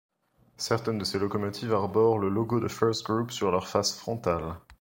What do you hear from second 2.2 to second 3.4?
logo de First Group